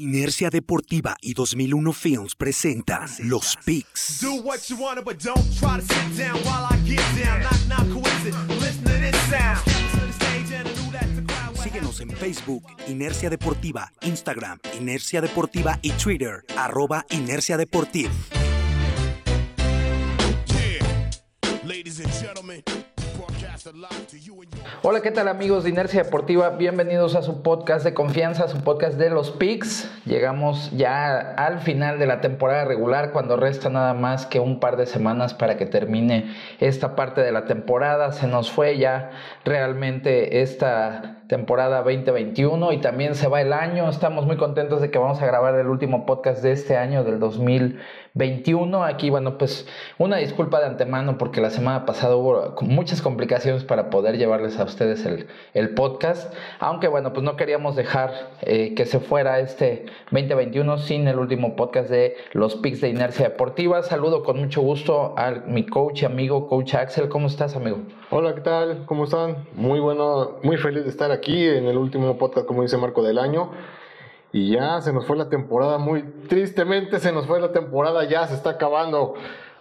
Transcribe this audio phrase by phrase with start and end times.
[0.00, 4.00] Inercia Deportiva y 2001 Films presentan Los Picks.
[11.62, 18.10] Síguenos en Facebook, Inercia Deportiva, Instagram, Inercia Deportiva y Twitter, arroba Inercia Deportiva.
[24.82, 26.48] Hola, ¿qué tal amigos de Inercia Deportiva?
[26.50, 29.90] Bienvenidos a su podcast de confianza, su podcast de los Picks.
[30.06, 34.78] Llegamos ya al final de la temporada regular cuando resta nada más que un par
[34.78, 38.12] de semanas para que termine esta parte de la temporada.
[38.12, 39.10] Se nos fue ya
[39.44, 43.88] realmente esta temporada 2021 y también se va el año.
[43.88, 47.20] Estamos muy contentos de que vamos a grabar el último podcast de este año del
[47.20, 48.82] 2021.
[48.82, 53.90] Aquí, bueno, pues una disculpa de antemano porque la semana pasada hubo muchas complicaciones para
[53.90, 56.34] poder llevarles a ustedes el, el podcast.
[56.58, 58.10] Aunque, bueno, pues no queríamos dejar
[58.42, 63.28] eh, que se fuera este 2021 sin el último podcast de los Picks de Inercia
[63.28, 63.84] Deportiva.
[63.84, 67.08] Saludo con mucho gusto a mi coach y amigo, coach Axel.
[67.08, 67.78] ¿Cómo estás, amigo?
[68.10, 68.84] Hola, ¿qué tal?
[68.86, 69.29] ¿Cómo están?
[69.54, 73.18] Muy bueno, muy feliz de estar aquí en el último podcast, como dice Marco, del
[73.18, 73.50] año.
[74.32, 78.26] Y ya se nos fue la temporada, muy tristemente se nos fue la temporada, ya
[78.26, 79.14] se está acabando.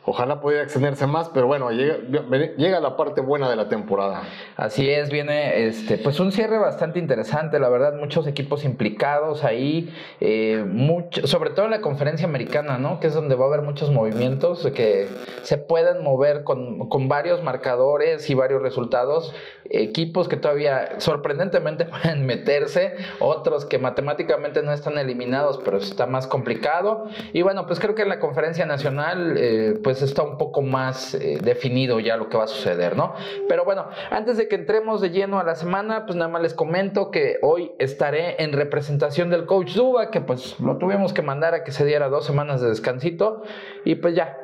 [0.05, 4.23] Ojalá pudiera extenderse más, pero bueno, llega, la parte buena de la temporada.
[4.55, 9.93] Así es, viene este, pues un cierre bastante interesante, la verdad, muchos equipos implicados ahí,
[10.21, 13.01] eh, mucho, sobre todo en la conferencia americana, ¿no?
[13.01, 15.09] Que es donde va a haber muchos movimientos que
[15.43, 19.35] se pueden mover con, con varios marcadores y varios resultados,
[19.69, 26.25] equipos que todavía sorprendentemente pueden meterse, otros que matemáticamente no están eliminados, pero está más
[26.25, 27.05] complicado.
[27.33, 29.37] Y bueno, pues creo que en la conferencia nacional,
[29.83, 33.13] pues está un poco más eh, definido ya lo que va a suceder, ¿no?
[33.47, 36.53] Pero bueno, antes de que entremos de lleno a la semana, pues nada más les
[36.53, 41.53] comento que hoy estaré en representación del coach Duba, que pues lo tuvimos que mandar
[41.53, 43.43] a que se diera dos semanas de descansito
[43.83, 44.37] y pues ya,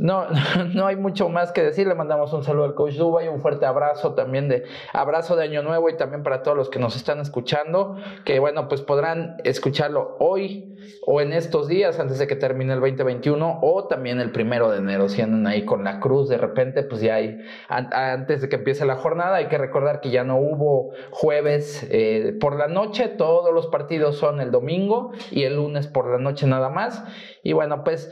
[0.00, 0.26] no,
[0.74, 1.86] no hay mucho más que decir.
[1.86, 4.64] Le mandamos un saludo al coach Duba y un fuerte abrazo también de
[4.94, 8.66] abrazo de Año Nuevo y también para todos los que nos están escuchando, que bueno,
[8.66, 10.74] pues podrán escucharlo hoy
[11.06, 14.78] o en estos días antes de que termine el 2021 o también el primero de
[14.78, 17.38] enero, si andan ahí con la cruz de repente, pues ya hay,
[17.68, 22.34] antes de que empiece la jornada, hay que recordar que ya no hubo jueves eh,
[22.40, 26.46] por la noche, todos los partidos son el domingo y el lunes por la noche
[26.46, 27.04] nada más.
[27.42, 28.10] Y bueno, pues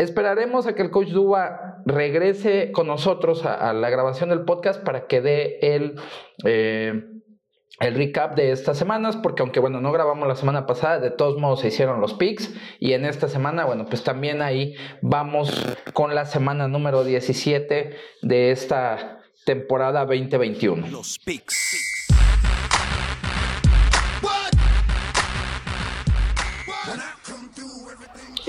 [0.00, 5.06] Esperaremos a que el coach Duba regrese con nosotros a, la grabación del podcast para
[5.06, 6.00] que dé el,
[6.46, 7.04] eh,
[7.80, 11.36] el recap de estas semanas, porque aunque bueno, no grabamos la semana pasada, de todos
[11.36, 16.14] modos se hicieron los picks y en esta semana, bueno, pues también ahí vamos con
[16.14, 20.88] la semana número 17 de esta temporada 2021.
[20.88, 21.99] Los picks.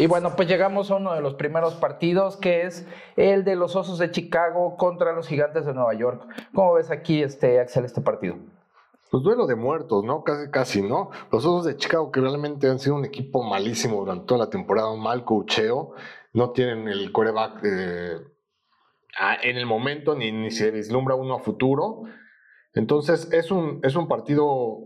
[0.01, 3.75] Y bueno, pues llegamos a uno de los primeros partidos, que es el de los
[3.75, 6.25] Osos de Chicago contra los Gigantes de Nueva York.
[6.55, 8.37] ¿Cómo ves aquí, este, Axel, este partido?
[9.11, 10.23] Pues duelo de muertos, ¿no?
[10.23, 11.11] Casi, casi, ¿no?
[11.31, 14.89] Los Osos de Chicago, que realmente han sido un equipo malísimo durante toda la temporada,
[14.89, 15.91] un mal cocheo,
[16.33, 18.17] no tienen el coreback eh,
[19.43, 22.05] en el momento, ni, ni se vislumbra uno a futuro.
[22.73, 24.79] Entonces, es un, es un partido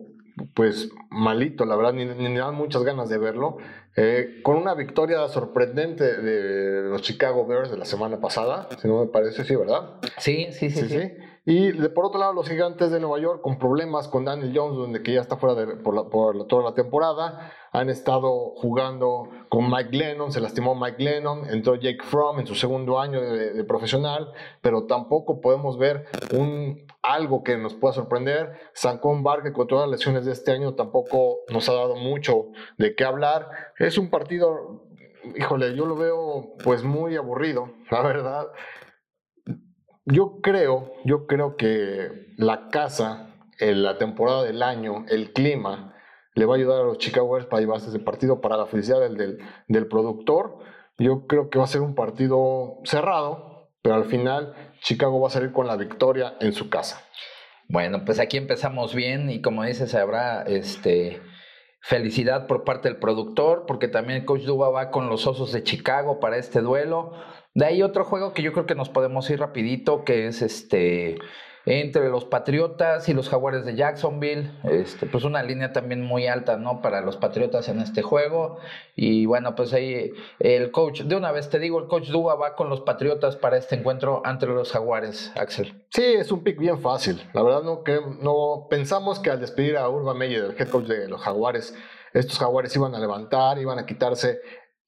[0.53, 3.57] pues malito, la verdad, ni, ni dan muchas ganas de verlo.
[3.97, 8.99] Eh, con una victoria sorprendente de los Chicago Bears de la semana pasada, si no
[8.99, 10.01] me parece, sí, ¿verdad?
[10.17, 10.89] Sí, sí, sí.
[10.89, 11.11] sí,
[11.45, 15.03] Y por otro lado, los gigantes de Nueva York con problemas con Daniel Jones, donde
[15.03, 19.95] que ya está fuera de, por, por toda la temporada han estado jugando con Mike
[19.95, 24.85] Lennon, se lastimó Mike Lennon, entró Jake Fromm en su segundo año de, profesional, pero
[24.85, 28.53] tampoco podemos ver un, algo que nos pueda sorprender.
[28.73, 32.47] Sancon Bar, que con todas las lesiones de este año tampoco nos ha dado mucho
[32.77, 33.49] de qué hablar.
[33.77, 34.83] Es un partido,
[35.35, 38.47] híjole, yo lo veo pues muy aburrido, la verdad.
[40.05, 45.95] Yo creo, yo creo que la casa, la temporada del año, el clima,
[46.35, 48.99] le va a ayudar a los Chicago Bears para llevarse ese partido para la felicidad
[48.99, 50.59] del, del, productor.
[50.99, 55.31] Yo creo que va a ser un partido cerrado, pero al final Chicago va a
[55.31, 57.01] salir con la victoria en su casa.
[57.67, 61.19] Bueno, pues aquí empezamos bien y como dices, habrá este
[61.81, 65.63] felicidad por parte del productor, porque también el coach Duba va con los Osos de
[65.63, 67.13] Chicago para este duelo.
[67.55, 71.17] De ahí otro juego que yo creo que nos podemos ir rapidito, que es este
[71.65, 74.51] entre los Patriotas y los Jaguares de Jacksonville.
[74.65, 76.81] Este, pues una línea también muy alta, ¿no?
[76.81, 78.59] Para los Patriotas en este juego.
[78.95, 82.55] Y bueno, pues ahí el coach, de una vez te digo, el coach Duba va
[82.55, 85.85] con los Patriotas para este encuentro entre los Jaguares, Axel.
[85.89, 87.23] Sí, es un pick bien fácil.
[87.33, 90.85] La verdad no, que, no pensamos que al despedir a Urban Meyer, el head coach
[90.85, 91.73] de los Jaguares,
[92.13, 94.39] estos jaguares iban a levantar, iban a quitarse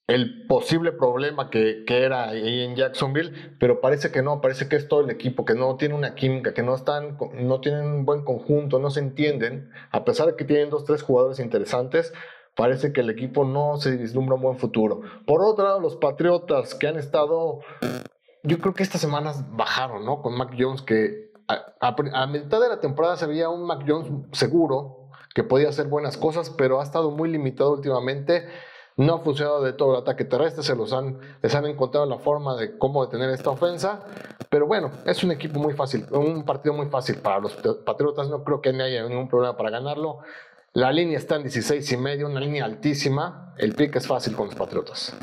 [0.07, 4.77] el posible problema que, que, era ahí en Jacksonville, pero parece que no, parece que
[4.77, 8.05] es todo el equipo, que no tiene una química, que no están, no tienen un
[8.05, 12.13] buen conjunto, no se entienden, a pesar de que tienen dos, tres jugadores interesantes,
[12.55, 15.01] parece que el equipo no se vislumbra un buen futuro.
[15.25, 17.59] Por otro lado, los Patriotas que han estado,
[18.43, 20.21] yo creo que estas semanas bajaron, ¿no?
[20.21, 24.09] Con Mac Jones, que a, a mitad de la temporada se veía un Mac Jones
[24.31, 28.47] seguro, que podía hacer buenas cosas, pero ha estado muy limitado últimamente
[28.97, 32.17] no ha funcionado de todo el ataque terrestre, se los han, les han encontrado la
[32.17, 34.01] forma de cómo detener esta ofensa,
[34.49, 37.53] pero bueno, es un equipo muy fácil, un partido muy fácil para los
[37.85, 40.19] Patriotas, no creo que haya ningún problema para ganarlo.
[40.73, 44.47] La línea está en 16 y medio, una línea altísima, el pick es fácil con
[44.47, 45.15] los Patriotas.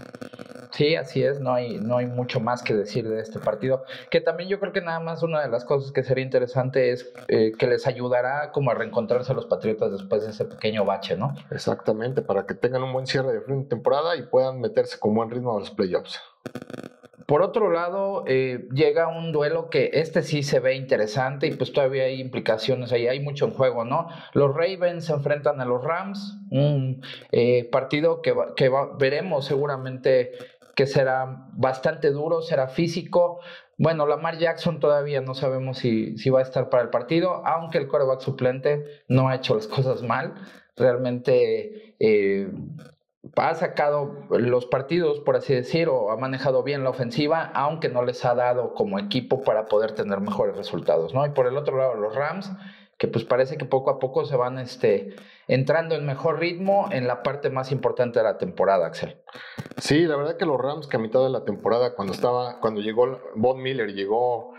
[0.75, 3.85] Sí, así es, no hay, no hay mucho más que decir de este partido.
[4.11, 7.13] Que también yo creo que nada más una de las cosas que sería interesante es
[7.29, 11.17] eh, que les ayudará como a reencontrarse a los Patriotas después de ese pequeño bache,
[11.17, 11.37] ¿no?
[11.53, 15.15] Exactamente, para que tengan un buen cierre de fin de temporada y puedan meterse con
[15.15, 16.21] buen ritmo a los playoffs.
[17.27, 21.73] Por otro lado, eh, llega un duelo que este sí se ve interesante y pues
[21.73, 24.09] todavía hay implicaciones ahí, hay mucho en juego, ¿no?
[24.35, 30.33] Los Ravens se enfrentan a los Rams, un eh, partido que, que veremos seguramente
[30.75, 33.41] que será bastante duro, será físico.
[33.79, 37.79] Bueno, Lamar Jackson todavía no sabemos si, si va a estar para el partido, aunque
[37.79, 40.35] el quarterback suplente no ha hecho las cosas mal.
[40.77, 42.51] Realmente eh,
[43.37, 48.05] ha sacado los partidos, por así decir, o ha manejado bien la ofensiva, aunque no
[48.05, 51.25] les ha dado como equipo para poder tener mejores resultados, ¿no?
[51.25, 52.53] Y por el otro lado, los Rams,
[52.99, 55.15] que pues parece que poco a poco se van este,
[55.49, 59.21] entrando en mejor ritmo en la parte más importante de la temporada, Axel.
[59.79, 62.81] Sí, la verdad que los Rams que a mitad de la temporada, cuando estaba, cuando
[62.81, 64.55] llegó Von Miller, llegó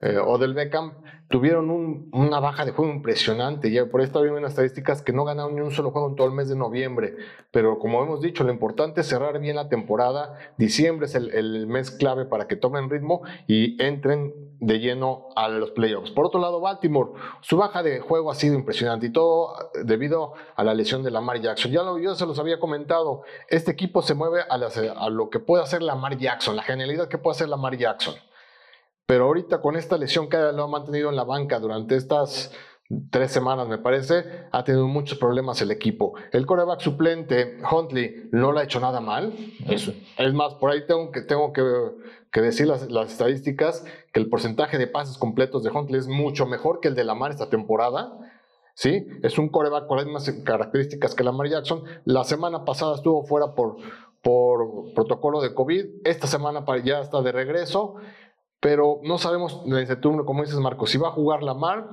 [0.00, 0.92] eh, Odell Beckham,
[1.28, 1.70] tuvieron
[2.12, 3.68] una baja de juego impresionante.
[3.68, 6.34] Y por ahí viendo estadísticas que no ganaron ni un solo juego en todo el
[6.34, 7.16] mes de noviembre.
[7.50, 10.38] Pero como hemos dicho, lo importante es cerrar bien la temporada.
[10.58, 15.70] Diciembre es el, mes clave para que tomen ritmo y entren de lleno a los
[15.72, 16.10] playoffs.
[16.10, 17.10] Por otro lado, Baltimore,
[17.40, 19.54] su baja de juego ha sido impresionante y todo
[19.84, 21.70] debido a la lesión de Lamar Jackson.
[21.70, 25.62] Ya lo, yo se los había comentado, este equipo se mueve a, lo que puede
[25.62, 28.14] hacer Lamar Jackson, la genialidad que puede hacer Lamar Jackson.
[29.06, 32.52] Pero ahorita con esta lesión que lo ha mantenido en la banca durante estas
[33.10, 36.14] tres semanas, me parece, ha tenido muchos problemas el equipo.
[36.32, 39.32] El coreback suplente, Huntley, no lo ha hecho nada mal.
[39.66, 41.62] Es, es más, por ahí tengo que, tengo que,
[42.30, 46.46] que decir las, las, estadísticas, que el porcentaje de pases completos de Huntley es mucho
[46.46, 48.12] mejor que el de Lamar esta temporada.
[48.74, 49.06] ¿Sí?
[49.22, 51.82] Es un coreback con las mismas características que Lamar Jackson.
[52.04, 53.76] La semana pasada estuvo fuera por,
[54.22, 55.86] por protocolo de COVID.
[56.04, 57.96] Esta semana ya está de regreso
[58.60, 61.88] pero no sabemos la incertidumbre, como dices Marco, si va a jugar Lamar.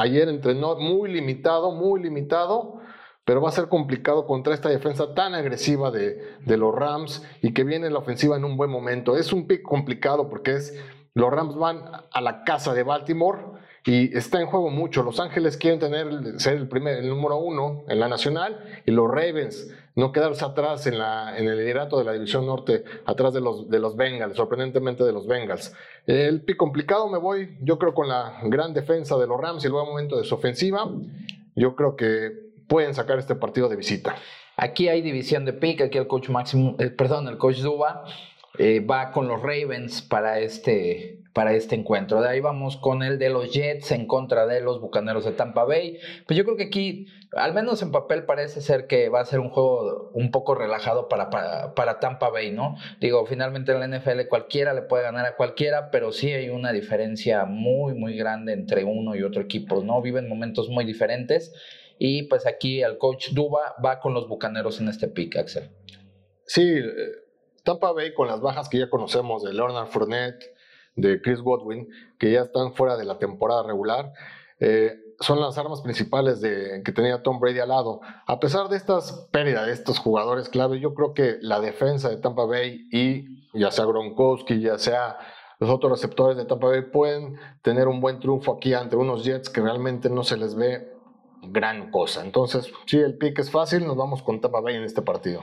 [0.00, 2.80] Ayer entrenó muy limitado, muy limitado,
[3.26, 7.52] pero va a ser complicado contra esta defensa tan agresiva de, de los Rams y
[7.52, 9.14] que viene la ofensiva en un buen momento.
[9.14, 10.82] Es un pick complicado porque es,
[11.12, 13.40] los Rams van a la casa de Baltimore
[13.84, 15.02] y está en juego mucho.
[15.02, 20.12] Los Ángeles quieren tener, ser el, número uno en la nacional y los Ravens no
[20.12, 24.36] quedarse atrás en, el liderato de la división norte, atrás de los, de los Bengals,
[24.36, 25.74] sorprendentemente de los Bengals.
[26.06, 29.66] El pick complicado me voy, yo creo con la gran defensa de los Rams y
[29.66, 30.88] el buen momento de su ofensiva,
[31.54, 32.30] yo creo que
[32.68, 34.14] pueden sacar este partido de visita.
[34.56, 38.04] Aquí hay división de pick, aquí el coach Máximo, eh, perdón, el coach Duba
[38.58, 42.20] eh, va con los Ravens para este, para este encuentro.
[42.20, 45.64] De ahí vamos con el de los Jets en contra de los Bucaneros de Tampa
[45.64, 45.98] Bay.
[46.26, 49.40] Pues yo creo que aquí, al menos en papel, parece ser que va a ser
[49.40, 52.76] un juego un poco relajado para, para, Tampa Bay, ¿no?
[53.00, 56.72] Digo, finalmente en la NFL cualquiera le puede ganar a cualquiera, pero sí hay una
[56.72, 60.02] diferencia muy, muy grande entre uno y otro equipo, ¿no?
[60.02, 61.52] Viven momentos muy diferentes.
[61.98, 65.70] Y pues aquí el coach Duba va con los Bucaneros en este pick, Axel.
[66.46, 66.84] Sí, eh,
[67.62, 70.42] Tampa Bay con las bajas que ya conocemos de Leonard Fournette,
[70.96, 74.12] de Chris Godwin, que ya están fuera de la temporada regular.
[74.58, 78.00] Eh, son las armas principales de, que tenía Tom Brady al lado.
[78.26, 82.16] A pesar de estas pérdidas de estos jugadores clave, yo creo que la defensa de
[82.16, 85.18] Tampa Bay y ya sea Gronkowski, ya sea
[85.58, 89.50] los otros receptores de Tampa Bay pueden tener un buen triunfo aquí ante unos Jets
[89.50, 90.90] que realmente no se les ve
[91.42, 92.24] gran cosa.
[92.24, 95.42] Entonces, sí, el pick es fácil, nos vamos con Tampa Bay en este partido.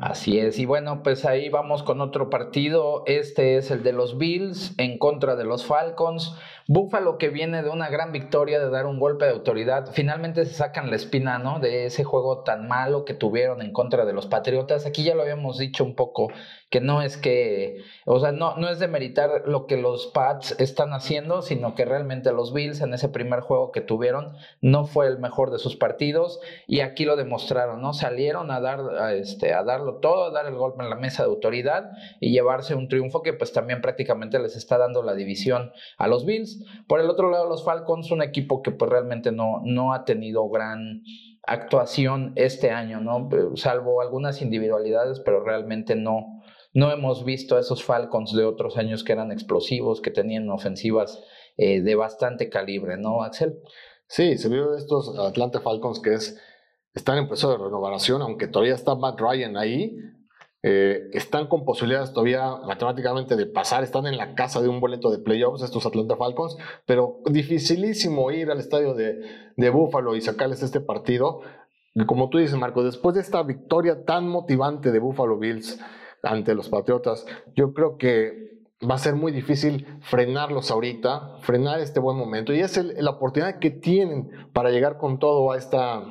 [0.00, 3.04] Así es, y bueno, pues ahí vamos con otro partido.
[3.06, 6.36] Este es el de los Bills en contra de los Falcons.
[6.66, 10.52] Buffalo que viene de una gran victoria, de dar un golpe de autoridad, finalmente se
[10.52, 11.60] sacan la espina, ¿no?
[11.60, 14.84] De ese juego tan malo que tuvieron en contra de los Patriotas.
[14.84, 16.30] Aquí ya lo habíamos dicho un poco,
[16.70, 20.54] que no es que, o sea, no, no es de meritar lo que los Pats
[20.60, 25.06] están haciendo, sino que realmente los Bills en ese primer juego que tuvieron no fue
[25.06, 27.94] el mejor de sus partidos y aquí lo demostraron, ¿no?
[27.94, 31.22] Salieron a dar, a este, a darlo todo, a dar el golpe en la mesa
[31.22, 35.72] de autoridad y llevarse un triunfo que pues también prácticamente les está dando la división
[35.96, 36.64] a los Bills.
[36.86, 40.48] Por el otro lado, los Falcons, un equipo que pues realmente no, no ha tenido
[40.50, 41.02] gran
[41.48, 43.28] actuación este año, ¿no?
[43.56, 46.37] Salvo algunas individualidades, pero realmente no,
[46.72, 51.22] no hemos visto esos Falcons de otros años que eran explosivos, que tenían ofensivas
[51.56, 53.58] eh, de bastante calibre, ¿no, Axel?
[54.06, 56.40] Sí, se vio estos Atlanta Falcons que es,
[56.94, 59.96] están en proceso de renovación, aunque todavía está Matt Ryan ahí,
[60.62, 65.10] eh, están con posibilidades todavía matemáticamente de pasar, están en la casa de un boleto
[65.10, 69.20] de playoffs estos Atlanta Falcons, pero dificilísimo ir al estadio de,
[69.56, 71.40] de Buffalo y sacarles este partido.
[72.06, 75.80] Como tú dices, Marco, después de esta victoria tan motivante de Buffalo Bills
[76.22, 78.48] ante los Patriotas, yo creo que
[78.88, 82.52] va a ser muy difícil frenarlos ahorita, frenar este buen momento.
[82.52, 86.02] Y es la oportunidad que tienen para llegar con todo a esta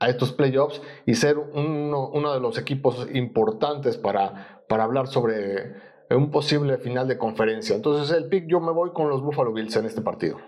[0.00, 5.76] a estos playoffs y ser uno, uno de los equipos importantes para, para hablar sobre
[6.10, 7.74] un posible final de conferencia.
[7.74, 10.38] Entonces el pick yo me voy con los Buffalo Bills en este partido.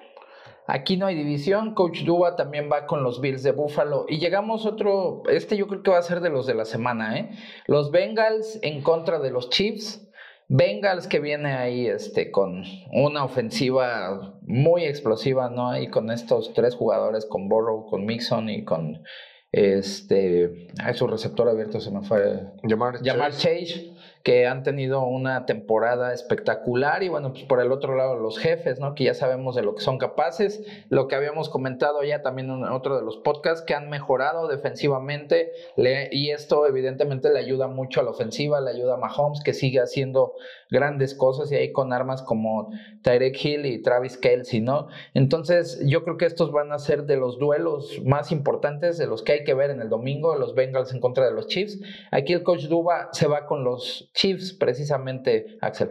[0.66, 4.66] Aquí no hay división, Coach Dua también va con los Bills de Buffalo y llegamos
[4.66, 7.30] otro, este yo creo que va a ser de los de la semana, ¿eh?
[7.66, 10.02] Los Bengals en contra de los Chiefs.
[10.48, 15.76] Bengals que viene ahí este, con una ofensiva muy explosiva, ¿no?
[15.76, 19.02] Y con estos tres jugadores, con Burrow, con Mixon y con
[19.50, 22.42] este, a su receptor abierto se me fue.
[22.62, 23.92] Llamar, Llamar Chase
[24.26, 28.80] que han tenido una temporada espectacular y bueno, pues por el otro lado los jefes,
[28.80, 28.96] ¿no?
[28.96, 32.64] Que ya sabemos de lo que son capaces, lo que habíamos comentado ya también en
[32.64, 38.02] otro de los podcasts, que han mejorado defensivamente y esto evidentemente le ayuda mucho a
[38.02, 40.32] la ofensiva, le ayuda a Mahomes que sigue haciendo
[40.70, 42.70] grandes cosas y ahí con armas como
[43.02, 44.88] Tyreek Hill y Travis Kelsey, ¿no?
[45.14, 49.22] Entonces yo creo que estos van a ser de los duelos más importantes de los
[49.22, 51.78] que hay que ver en el domingo, los Bengals en contra de los Chiefs.
[52.10, 55.90] Aquí el coach Duba se va con los Chiefs, precisamente, Axel.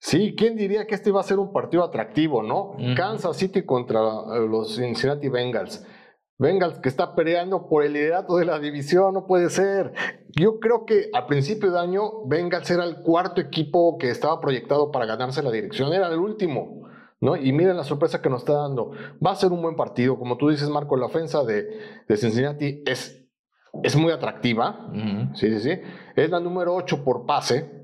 [0.00, 2.76] Sí, ¿quién diría que este iba a ser un partido atractivo, no?
[2.96, 4.00] Kansas City contra
[4.38, 5.86] los Cincinnati Bengals.
[6.36, 9.92] Bengals que está peleando por el liderato de la división, no puede ser.
[10.30, 14.90] Yo creo que al principio de año Bengals era el cuarto equipo que estaba proyectado
[14.90, 16.82] para ganarse la dirección, era el último.
[17.20, 17.36] ¿No?
[17.36, 18.90] Y miren la sorpresa que nos está dando.
[19.24, 20.18] Va a ser un buen partido.
[20.18, 23.23] Como tú dices, Marco, la ofensa de, de Cincinnati es
[23.82, 24.90] es muy atractiva,
[25.34, 25.80] sí, sí, sí.
[26.16, 27.82] Es la número 8 por pase.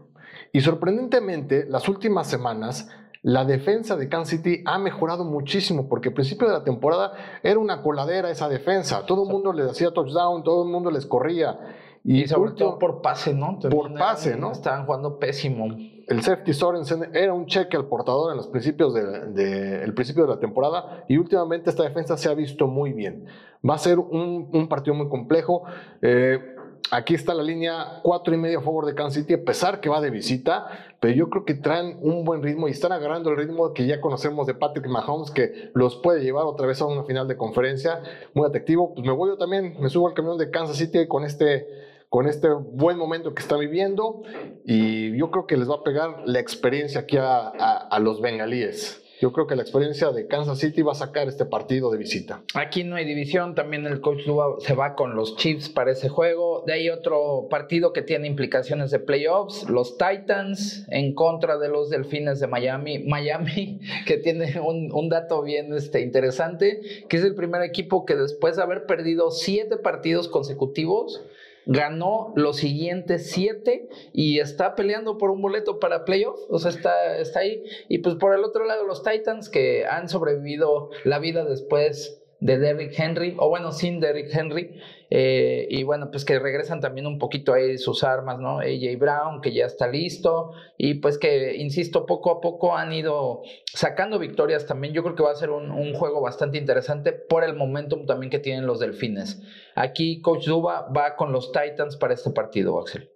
[0.53, 2.89] Y sorprendentemente, las últimas semanas,
[3.23, 7.59] la defensa de Kansas City ha mejorado muchísimo, porque al principio de la temporada era
[7.59, 9.05] una coladera esa defensa.
[9.07, 11.59] Todo el mundo les hacía touchdown, todo el mundo les corría.
[12.05, 13.59] Y, sobre todo por pase, ¿no?
[13.59, 14.53] por pase, ¿no?
[14.53, 15.69] Estaban jugando pésimo.
[16.11, 20.31] El safety Sorensen era un cheque al portador en los principios de, el principio de
[20.31, 23.27] la temporada y últimamente esta defensa se ha visto muy bien.
[23.69, 25.65] Va a ser un, partido muy complejo.
[26.01, 26.57] Eh,
[26.91, 29.89] aquí está la línea cuatro y medio a favor de Kansas City, a pesar que
[29.89, 30.67] va de visita,
[31.01, 34.01] pero yo creo que traen un buen ritmo y están agarrando el ritmo que ya
[34.01, 38.03] conocemos de Patrick Mahomes, que los puede llevar otra vez a una final de conferencia
[38.35, 38.95] muy atractivo.
[38.95, 42.27] Pues me voy yo también, me subo al camión de Kansas City con este con
[42.27, 44.23] este buen momento que está viviendo
[44.67, 49.01] y yo creo que les va a pegar la experiencia aquí a, a, los bengalíes.
[49.21, 52.43] Yo creo que la experiencia de Kansas City va a sacar este partido de visita.
[52.55, 54.23] Aquí no hay división, también el coach
[54.61, 56.65] se va con los Chiefs para ese juego.
[56.67, 61.91] De ahí otro partido que tiene implicaciones de playoffs, los Titans en contra de los
[61.91, 62.99] Delfines de Miami.
[63.07, 68.17] Miami que tiene un, un dato bien este, interesante, que es el primer equipo que
[68.17, 71.23] después de haber perdido siete partidos consecutivos,
[71.71, 77.17] ganó los siguientes siete y está peleando por un boleto para playoff, o sea, está,
[77.17, 77.63] está ahí.
[77.89, 82.59] Y pues por el otro lado, los Titans que han sobrevivido la vida después de
[82.59, 84.81] Derrick Henry, o bueno, sin Derrick Henry,
[85.13, 88.61] eh, y bueno, pues que regresan también un poquito ahí sus armas, ¿no?
[88.61, 93.43] AJ Brown, que ya está listo, y pues que, insisto, poco a poco han ido
[93.67, 94.95] sacando victorias también.
[94.95, 98.39] Yo creo que va a ser un, juego bastante interesante por el momentum también que
[98.39, 99.43] tienen los Delfines.
[99.75, 103.11] Aquí Coach Duba va con los Titans para este partido, Axel.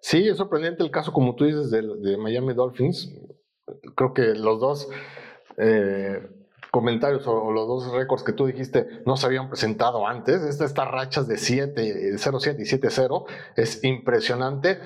[0.00, 3.12] Sí, es sorprendente el caso, como tú dices, de, de Miami Dolphins.
[3.96, 4.88] Creo que los dos...
[5.58, 6.20] Eh,
[6.72, 10.42] comentarios o, los dos récords que tú dijiste no se habían presentado antes.
[10.42, 13.26] estas rachas de 7, 0-7 y 7-0
[13.56, 14.80] es impresionante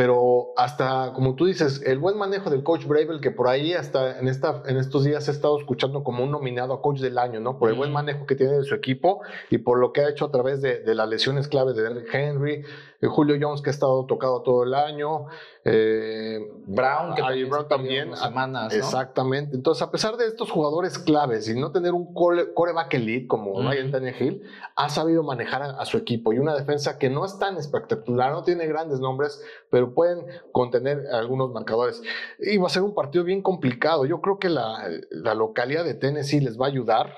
[0.00, 4.18] pero hasta, como tú dices, el buen manejo del coach Bravel, que por ahí hasta
[4.18, 7.40] en, esta, en estos días he estado escuchando como un nominado a coach del año,
[7.40, 7.58] ¿no?
[7.58, 9.20] Por el buen manejo que tiene de su equipo
[9.50, 12.52] y por lo que ha hecho a través de, de las lesiones clave de Henry,
[12.54, 12.64] eh,
[13.08, 15.26] Julio Jones que ha estado tocado todo el año,
[15.64, 19.56] eh, Brown que también, Brown también semanas, exactamente.
[19.56, 23.90] Entonces, a pesar de estos jugadores claves y no tener un coreback elite como Ryan
[23.90, 24.42] Tannehill,
[24.76, 28.42] ha sabido manejar a, su equipo y una defensa que no es tan espectacular, no
[28.42, 32.02] tiene grandes nombres, pero pueden contener algunos marcadores.
[32.38, 34.04] Y va a ser un partido bien complicado.
[34.04, 37.14] Yo creo que la, la localidad de Tennessee les va a ayudar,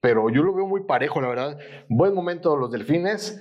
[0.00, 1.58] pero yo lo veo muy parejo, la verdad.
[1.88, 3.40] Buen momento los Delfines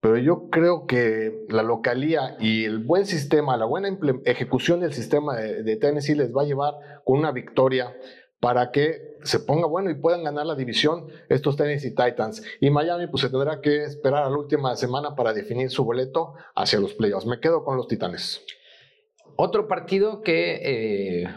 [0.00, 5.36] pero yo creo que la localía y el buen sistema, la buena ejecución del sistema
[5.36, 6.74] de, Tennessee les va a llevar
[7.04, 7.96] con una victoria
[8.38, 12.42] para que se ponga bueno y puedan ganar la división estos Tennessee Titans.
[12.60, 16.34] Y Miami pues se tendrá que esperar a la última semana para definir su boleto
[16.54, 17.26] hacia los playoffs.
[17.26, 18.44] Me quedo con los Titanes.
[19.36, 20.60] Otro partido que
[21.22, 21.28] eh,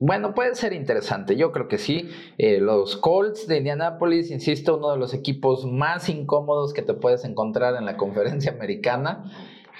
[0.00, 2.08] bueno, puede ser interesante, yo creo que sí.
[2.38, 7.24] Eh, los Colts de Indianapolis, insisto, uno de los equipos más incómodos que te puedes
[7.24, 9.24] encontrar en la conferencia americana.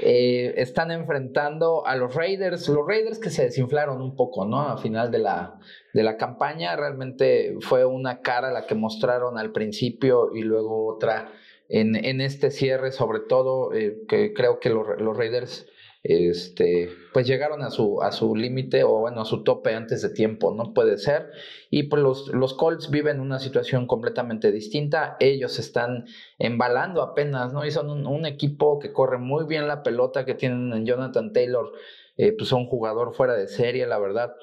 [0.01, 4.61] Eh, están enfrentando a los Raiders, los Raiders que se desinflaron un poco, ¿no?
[4.61, 5.59] A final de la,
[5.93, 11.33] de la campaña, realmente fue una cara la que mostraron al principio y luego otra
[11.69, 15.67] en, en este cierre, sobre todo, eh, que creo que los, los Raiders
[16.09, 20.09] este, pues llegaron a su, a su límite o bueno, a su tope antes de
[20.09, 21.31] tiempo, no puede ser.
[21.71, 26.07] Y pues los, los Colts viven una situación completamente distinta, ellos están
[26.39, 27.67] embalando apenas, ¿no?
[27.67, 31.73] Y son un, equipo que corre muy bien la pelota, que tienen en Jonathan Taylor,
[32.17, 34.35] eh, pues un jugador fuera de serie, la verdad.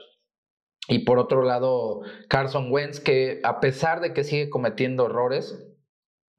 [0.87, 5.65] Y por otro lado, Carson Wentz, que a pesar de que sigue cometiendo errores,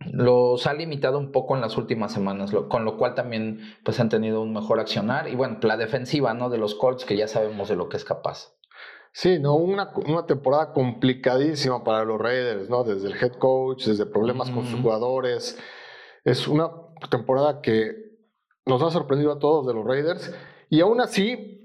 [0.01, 4.09] los ha limitado un poco en las últimas semanas, con lo cual también pues han
[4.09, 6.51] tenido un mejor accionar y bueno, la defensiva ¿no?
[6.51, 8.53] de los Colts que ya sabemos de lo que es capaz.
[9.13, 12.85] Sí, no, una, una temporada complicadísima para los Raiders, ¿no?
[12.85, 15.59] Desde el head coach, desde problemas con sus jugadores.
[16.23, 16.71] Es una
[17.11, 17.95] temporada que
[18.67, 20.35] nos ha sorprendido a todos de los Raiders
[20.69, 21.56] y aún así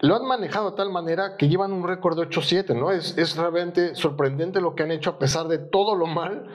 [0.00, 2.90] lo han manejado de tal manera que llevan un récord de 8-7, ¿no?
[2.90, 6.48] Es, es, realmente sorprendente lo que han hecho a pesar de todo lo mal,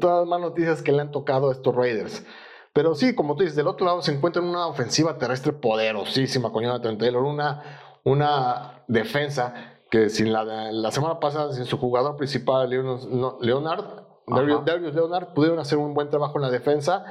[0.00, 2.24] todas las malas noticias que le han tocado a estos Raiders.
[2.72, 6.62] Pero sí, como tú dices, del otro lado se encuentra una ofensiva terrestre poderosísima con
[6.62, 12.68] Jonathan Taylor, una, una defensa que sin la, la semana pasada, sin su jugador principal,
[12.68, 17.04] Leonard, Darius Leonard, pudieron hacer un buen trabajo en la defensa.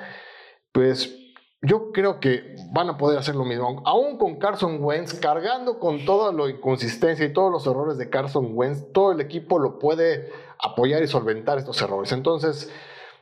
[0.71, 1.24] Pues
[1.65, 3.81] yo creo que van a poder hacer lo mismo.
[3.85, 8.51] Aún con Carson Wentz, cargando con toda la inconsistencia y todos los errores de Carson
[8.53, 12.11] Wentz, todo el equipo lo puede apoyar y solventar estos errores.
[12.11, 12.71] Entonces,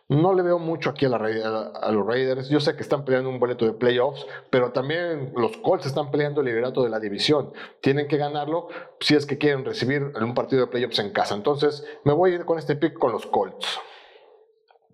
[0.10, 2.49] no le veo mucho aquí a, los Raiders.
[2.49, 6.41] Yo sé que están peleando un boleto de playoffs, pero también los Colts están peleando
[6.41, 7.53] el liderato de la división.
[7.82, 8.67] Tienen que ganarlo
[8.99, 11.36] si es que quieren recibir un partido de playoffs en casa.
[11.36, 13.79] Entonces, me voy a ir con este pick con los Colts.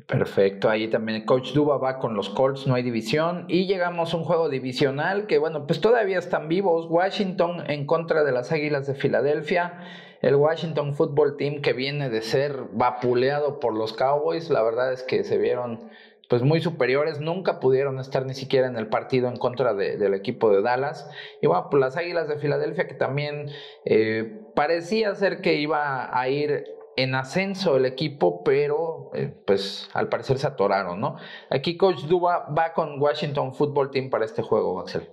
[0.10, 3.45] Perfecto, ahí también coach Duba va con los Colts, no hay división.
[3.48, 6.88] Y llegamos a un juego divisional que, bueno, pues todavía están vivos.
[6.89, 9.82] Washington en contra de las Águilas de Filadelfia.
[10.24, 15.04] El Washington Football Team que viene de ser vapuleado por los Cowboys, la verdad es
[15.04, 15.91] que se vieron
[16.28, 20.50] pues muy superiores, nunca pudieron estar ni siquiera en el partido en contra del equipo
[20.50, 21.08] de Dallas.
[21.39, 23.52] Y bueno, pues las Águilas de Filadelfia que también
[23.86, 26.65] eh, parecía ser que iba a ir
[27.04, 31.16] en ascenso el equipo, pero eh, pues al parecer se atoraron, ¿no?
[31.50, 35.10] Aquí Coach Duba va con Washington Football Team para este juego, Axel.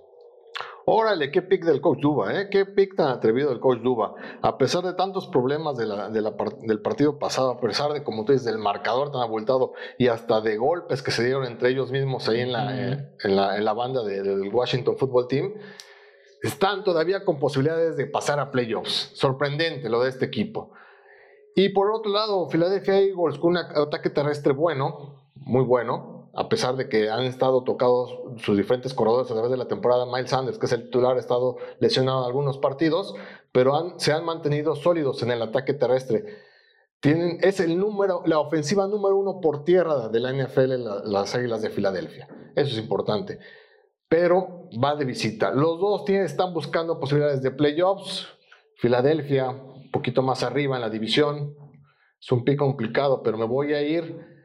[0.89, 2.47] Órale, qué pick del coach Duba, ¿eh?
[2.49, 4.15] Qué pick tan atrevido del coach Duba.
[4.41, 8.31] A pesar de tantos problemas de la, del partido pasado, a pesar de, como tú
[8.31, 12.29] dices, del marcador tan abultado y hasta de golpes que se dieron entre ellos mismos
[12.29, 15.53] ahí en la, eh, en la, en la banda del Washington Football Team,
[16.41, 19.11] están todavía con posibilidades de pasar a playoffs.
[19.13, 20.71] Sorprendente lo de este equipo.
[21.59, 26.75] Y por otro lado, Philadelphia Eagles con un ataque terrestre bueno, muy bueno, a pesar
[26.75, 30.05] de que han estado tocados sus diferentes corredores a través de la temporada.
[30.05, 33.15] Miles Sanders, que es el titular, ha estado lesionado en algunos partidos,
[33.51, 36.25] pero se han mantenido sólidos en el ataque terrestre.
[36.99, 41.63] Tienen, es el número, la ofensiva número uno por tierra de la NFL, las Águilas
[41.63, 42.27] de Filadelfia.
[42.55, 43.39] Eso es importante.
[44.07, 45.49] Pero va de visita.
[45.49, 48.27] Los dos tienen, están buscando posibilidades de playoffs.
[48.75, 49.55] Filadelfia
[49.91, 51.55] poquito más arriba en la división.
[52.19, 54.37] Es un pick complicado, pero me voy a ir.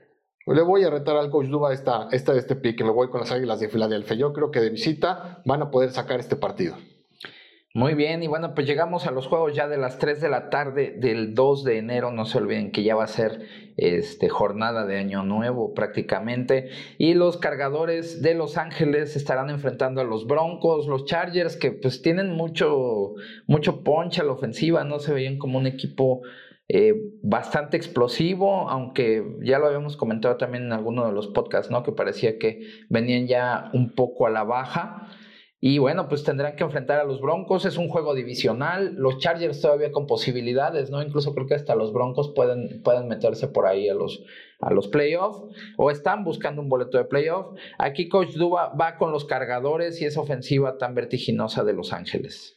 [0.47, 3.31] Le voy a retar al coach Duba esta, esta, este pick, me voy con las
[3.31, 4.17] Águilas de Filadelfia.
[4.17, 6.77] Yo creo que de visita van a poder sacar este partido.
[7.75, 10.51] Muy bien, y bueno, pues llegamos a los juegos ya de las 3 de la
[10.51, 12.13] tarde del 2 de enero.
[12.13, 13.47] No se olviden que ya va a ser
[13.79, 16.69] este, jornada de Año Nuevo prácticamente.
[16.99, 22.03] Y los cargadores de Los Ángeles estarán enfrentando a los Broncos, los Chargers, que pues
[22.03, 23.15] tienen mucho,
[23.47, 26.21] mucho punch a la ofensiva, no se veían como un equipo
[26.69, 31.83] eh, bastante explosivo, aunque ya lo habíamos comentado también en alguno de los podcasts, ¿no?
[31.83, 35.09] Que parecía que venían ya un poco a la baja.
[35.65, 37.65] Y bueno, pues tendrán que enfrentar a los Broncos.
[37.67, 38.97] Es un juego divisional.
[38.97, 41.01] Los Chargers todavía con posibilidades, ¿no?
[41.01, 44.25] Incluso creo que hasta los Broncos pueden, pueden meterse por ahí a los,
[44.59, 45.41] a los playoffs
[45.79, 47.57] o están buscando un boleto de playoff.
[47.79, 52.57] Aquí Coach Duba va con los cargadores y esa ofensiva tan vertiginosa de Los Ángeles.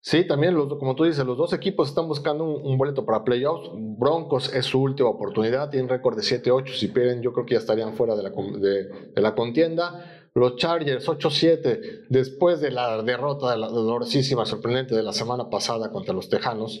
[0.00, 3.70] Sí, también, los, como tú dices, los dos equipos están buscando un, boleto para playoffs.
[3.74, 6.74] Broncos es su última oportunidad, tienen récord de 7-8.
[6.76, 10.17] Si pierden, yo creo que ya estarían fuera de la, de la contienda.
[10.38, 15.90] Los Chargers 8-7, después de la derrota de la dolorosísima, sorprendente de la semana pasada
[15.90, 16.80] contra los Tejanos,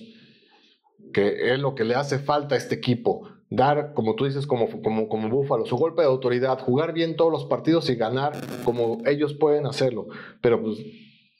[1.12, 3.28] que es lo que le hace falta a este equipo.
[3.50, 7.32] Dar, como tú dices, como, como, como Búfalo, su golpe de autoridad, jugar bien todos
[7.32, 10.06] los partidos y ganar como ellos pueden hacerlo.
[10.40, 10.78] Pero pues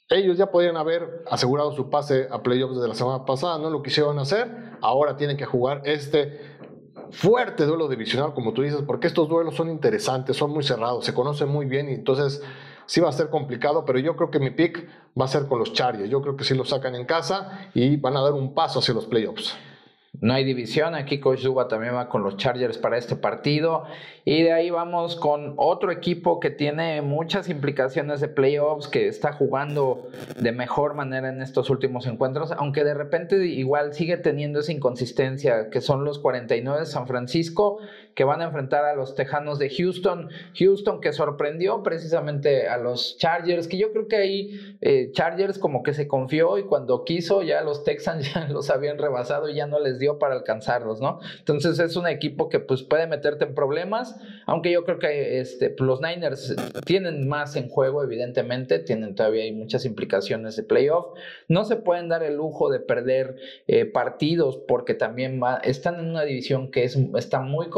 [0.09, 3.81] ellos ya podían haber asegurado su pase a playoffs desde la semana pasada, no lo
[3.81, 4.47] quisieron hacer,
[4.81, 6.48] ahora tienen que jugar este
[7.11, 11.13] fuerte duelo divisional, como tú dices, porque estos duelos son interesantes, son muy cerrados, se
[11.13, 12.41] conocen muy bien y entonces
[12.85, 14.87] sí va a ser complicado, pero yo creo que mi pick
[15.19, 16.09] va a ser con los Chargers.
[16.09, 18.93] Yo creo que sí lo sacan en casa y van a dar un paso hacia
[18.93, 19.55] los playoffs.
[20.21, 23.83] No hay división, aquí Coach Duba también va con los Chargers para este partido.
[24.25, 29.31] Y de ahí vamos con otro equipo que tiene muchas implicaciones de playoffs, que está
[29.33, 34.71] jugando de mejor manera en estos últimos encuentros, aunque de repente igual sigue teniendo esa
[34.71, 37.77] inconsistencia, que son los 49 de San Francisco,
[38.19, 40.27] que van a enfrentar a los Tejanos de Houston.
[40.59, 45.83] Houston que sorprendió precisamente a los Chargers, que yo creo que ahí eh, Chargers como
[45.83, 49.67] que se confió y cuando quiso ya los Texans ya los habían rebasado y ya
[49.67, 51.21] no les dio para alcanzarlos, ¿no?
[51.37, 55.73] Entonces es un equipo que pues puede meterte en problemas, aunque yo creo que este,
[55.79, 61.17] los Niners tienen más en juego, evidentemente, tienen todavía hay muchas implicaciones de playoff.
[61.47, 66.23] No se pueden dar el lujo de perder eh, partidos porque también están en una
[66.23, 67.69] división que es, está muy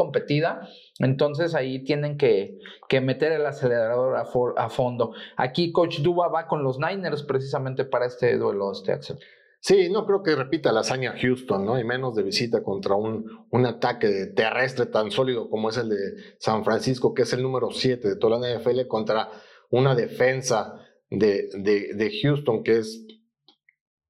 [0.98, 5.12] Entonces ahí tienen que, que meter el acelerador a, fondo.
[5.36, 9.18] Aquí Coach Duba va con los Niners precisamente para este duelo, este Axel.
[9.60, 11.78] Sí, no creo que repita la hazaña Houston, ¿no?
[11.78, 15.96] Y menos de visita contra un, un ataque terrestre tan sólido como es el de
[16.38, 19.28] San Francisco, que es el número 7 de toda la NFL, contra
[19.70, 23.06] una defensa de, de, de Houston que es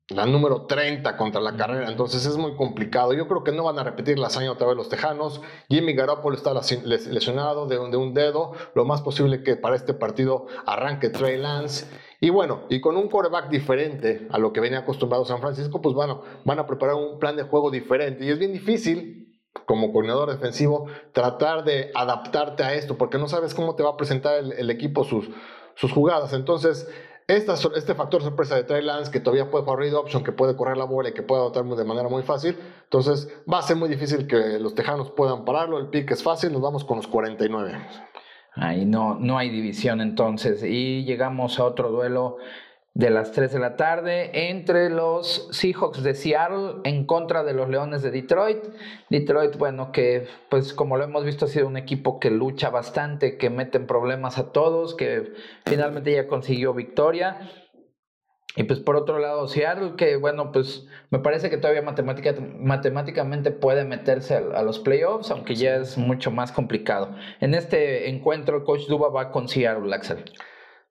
[0.09, 3.15] la número 30 contra la carrera, entonces es muy complicado.
[3.15, 5.41] Yo creo que no van a repetir la hazaña otra vez los Tejanos.
[5.69, 8.53] Jimmy Garoppolo está lesionado de, de un dedo.
[8.75, 11.87] Lo más posible que para este partido arranque Trey Lance.
[12.21, 15.95] Y bueno, y con un quarterback diferente a lo que venía acostumbrado San Francisco, pues
[15.95, 18.25] bueno, van a preparar un plan de juego diferente.
[18.25, 23.55] Y es bien difícil como coordinador defensivo tratar de adaptarte a esto, porque no sabes
[23.55, 25.31] cómo te va a presentar el, equipo sus,
[25.75, 26.33] sus jugadas.
[26.33, 26.89] Entonces,
[27.27, 30.77] este factor sorpresa de Trey Lance, que todavía puede jugar read option, que puede correr
[30.77, 33.89] la bola y que puede adoptar de manera muy fácil, entonces va a ser muy
[33.89, 35.79] difícil que los tejanos puedan pararlo.
[35.79, 37.75] El pick es fácil, nos vamos con los 49.
[38.55, 40.63] Ahí no, no hay división entonces.
[40.63, 42.37] Y llegamos a otro duelo
[42.95, 47.69] de las 3 de la tarde entre los Seahawks de Seattle en contra de los
[47.69, 48.65] Leones de Detroit.
[49.09, 53.39] Detroit, bueno, que pues como lo hemos visto ha sido un equipo que lucha bastante,
[53.39, 55.33] que mete problemas a todos, que
[55.65, 57.51] finalmente ya consiguió victoria.
[58.55, 63.51] Y pues por otro lado, Seattle, que bueno, pues me parece que todavía matemática, matemáticamente
[63.51, 67.15] puede meterse a, los playoffs, aunque ya es mucho más complicado.
[67.41, 70.25] En este encuentro, el coach Duba va con Seattle, Axel.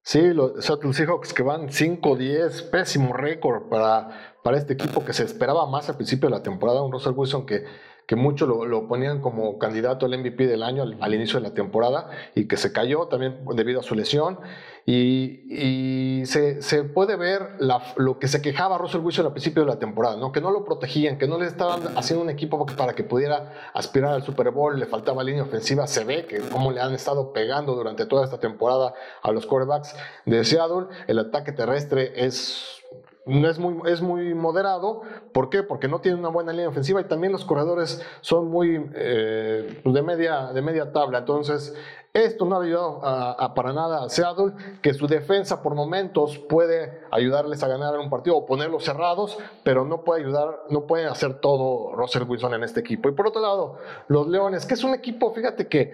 [0.04, 5.24] Sí, los Seattle Seahawks que van 5-10, pésimo récord para, para este equipo que se
[5.24, 6.82] esperaba más al principio de la temporada.
[6.82, 7.66] Un Russell Wilson que,
[8.12, 12.10] que muchos lo, ponían como candidato al MVP del año al, inicio de la temporada
[12.36, 14.38] y que se cayó también debido a su lesión.
[14.86, 17.56] Y, se, puede ver
[17.96, 20.34] lo que se quejaba Russell Wilson al principio de la temporada, ¿no?
[20.34, 24.14] que no lo protegían, que no le estaban haciendo un equipo para que pudiera aspirar
[24.14, 27.76] al Super Bowl, le faltaba línea ofensiva, se ve que cómo le han estado pegando
[27.76, 29.96] durante toda esta temporada a los quarterbacks
[30.26, 32.81] de Seattle, el ataque terrestre es
[33.26, 35.02] no es muy, es muy moderado.
[35.34, 35.64] ¿Por qué?
[35.64, 39.94] Porque no tiene una buena línea ofensiva y también los corredores son muy eh, pues
[39.94, 41.20] de, media, de media tabla.
[41.20, 41.76] Entonces,
[42.14, 47.02] esto no ha ayudado a, para nada a Seattle, que su defensa por momentos puede
[47.10, 51.40] ayudarles a ganar un partido o ponerlos cerrados, pero no puede ayudar, no puede hacer
[51.40, 53.08] todo Russell Wilson en este equipo.
[53.08, 55.94] Y por otro lado, los Leones, que es un equipo, fíjate que,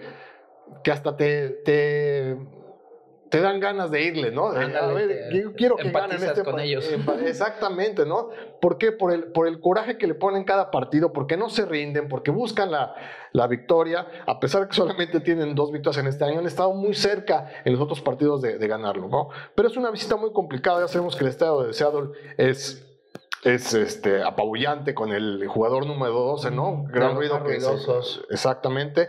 [0.82, 2.36] que hasta te, te
[3.30, 4.48] te dan ganas de irle, ¿no?
[4.48, 6.88] a ver, yo quiero que ganen este con ellos.
[7.24, 8.30] Exactamente, ¿no?
[8.60, 8.92] ¿Por qué?
[8.92, 12.30] Por el, por el coraje que le ponen cada partido, porque no se rinden, porque
[12.30, 12.94] buscan la,
[13.32, 16.72] la victoria, a pesar de que solamente tienen dos victorias en este año, han estado
[16.72, 19.28] muy cerca en los otros partidos de, de ganarlo, ¿no?
[19.54, 22.84] Pero es una visita muy complicada, ya sabemos que el estado de Seattle es
[23.44, 26.84] es este apabullante con el jugador número 12, ¿no?
[26.88, 27.58] Gran ruido que
[28.30, 29.08] exactamente.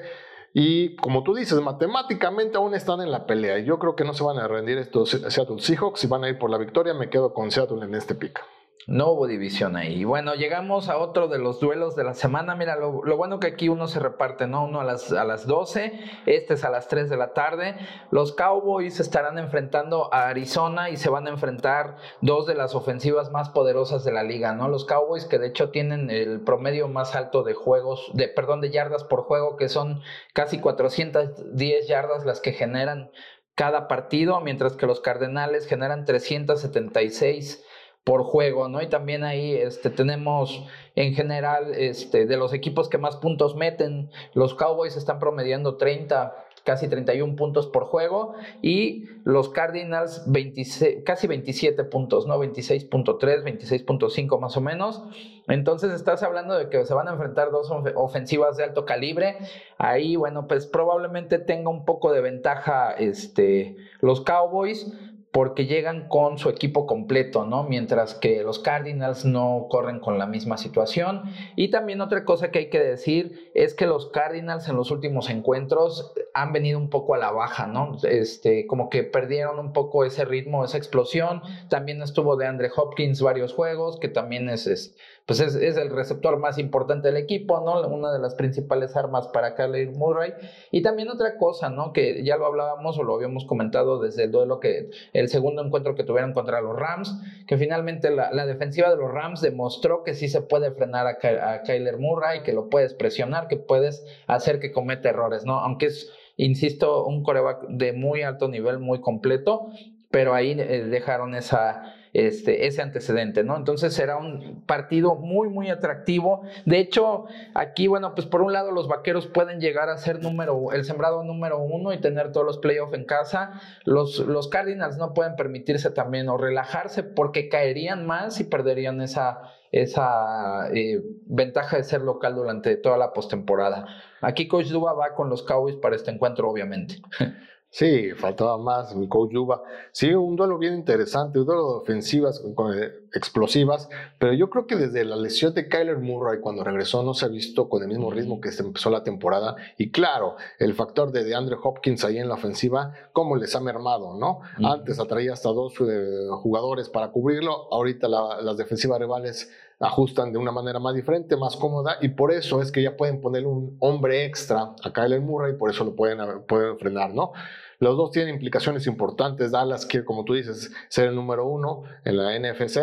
[0.54, 3.60] Y como tú dices, matemáticamente aún están en la pelea.
[3.60, 6.40] Yo creo que no se van a rendir estos Seattle Seahawks y van a ir
[6.40, 6.94] por la victoria.
[6.94, 8.40] Me quedo con Seattle en este pick.
[8.88, 10.04] No hubo división ahí.
[10.04, 12.56] Bueno, llegamos a otro de los duelos de la semana.
[12.56, 14.64] Mira, lo, bueno que aquí uno se reparte, ¿no?
[14.64, 17.76] Uno a las, a las 12, este es a las 3 de la tarde.
[18.10, 23.32] Los Cowboys estarán enfrentando a Arizona y se van a enfrentar dos de las ofensivas
[23.32, 24.70] más poderosas de la liga, ¿no?
[24.70, 28.72] Los Cowboys que de hecho tienen el promedio más alto de juegos, de, perdón, de
[28.72, 30.02] yardas por juego, que son
[30.34, 33.12] casi 410 yardas las que generan
[33.54, 37.66] cada partido, mientras que los Cardenales generan 376
[38.04, 38.82] por juego, ¿no?
[38.82, 44.10] Y también ahí este, tenemos en general este, de los equipos que más puntos meten,
[44.34, 51.28] los Cowboys están promediando 30, casi 31 puntos por juego y los Cardinals 26, casi
[51.28, 52.40] 27 puntos, ¿no?
[52.40, 55.04] 26.3, 26.5 más o menos.
[55.48, 59.38] Entonces estás hablando de que se van a enfrentar dos ofensivas de alto calibre.
[59.78, 64.94] Ahí, bueno, pues probablemente tenga un poco de ventaja este, los Cowboys
[65.32, 67.64] porque llegan con su equipo completo, ¿no?
[67.64, 71.24] Mientras que los Cardinals no corren con la misma situación.
[71.56, 75.30] Y también otra cosa que hay que decir es que los Cardinals en los últimos
[75.30, 77.98] encuentros han venido un poco a la baja, ¿no?
[78.04, 81.44] Este, como que perdieron un poco ese ritmo, esa explosión.
[81.70, 84.98] También estuvo de Andre Hopkins varios juegos, que también es, es
[85.30, 87.88] pues es, el receptor más importante del equipo, ¿no?
[87.88, 90.34] Una de las principales armas para Kyler Murray.
[90.72, 91.94] Y también otra cosa, ¿no?
[91.94, 95.94] Que ya lo hablábamos o lo habíamos comentado desde el duelo que, el segundo encuentro
[95.94, 97.16] que tuvieron contra los Rams,
[97.46, 102.00] que finalmente la, defensiva de los Rams demostró que sí se puede frenar a, Kyler
[102.00, 105.60] Murray, que lo puedes presionar, que puedes hacer que cometa errores, ¿no?
[105.60, 109.68] Aunque es, insisto, un coreback de muy alto nivel, muy completo,
[110.10, 113.56] pero ahí eh, dejaron esa este, ese antecedente, ¿no?
[113.56, 116.44] Entonces será un partido muy, muy atractivo.
[116.66, 120.72] De hecho, aquí, bueno, pues por un lado los vaqueros pueden llegar a ser número,
[120.72, 123.62] el sembrado número uno y tener todos los playoffs en casa.
[123.86, 129.42] Los, los Cardinals no pueden permitirse también o relajarse porque caerían más y perderían esa,
[129.72, 133.86] esa eh, ventaja de ser local durante toda la postemporada.
[134.22, 137.02] Aquí Coach Duba va con los Cowboys para este encuentro, obviamente.
[137.72, 139.62] Sí, faltaba más, mi coach Yuba.
[139.92, 144.76] Sí, un duelo bien interesante, un duelo de ofensivas eh, explosivas, pero yo creo que
[144.76, 148.10] desde la lesión de Kyler Murray cuando regresó no se ha visto con el mismo
[148.10, 149.56] ritmo que se empezó la temporada.
[149.78, 154.16] Y claro, el factor de DeAndre Hopkins ahí en la ofensiva, cómo les ha mermado,
[154.18, 154.40] ¿no?
[154.68, 160.52] Antes atraía hasta dos eh, jugadores para cubrirlo, ahorita las defensivas rivales ajustan de una
[160.52, 164.26] manera más diferente, más cómoda, y por eso es que ya pueden poner un hombre
[164.26, 167.32] extra a Kyler Murray, y por eso lo pueden, pueden frenar, ¿no?
[167.80, 169.52] Los dos tienen implicaciones importantes.
[169.52, 172.78] Dallas quiere, como tú dices, ser el número uno en la NFC.